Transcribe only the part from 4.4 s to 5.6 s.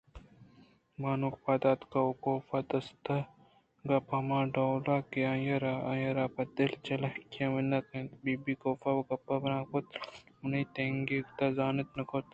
ڈول ءَ کہ آئی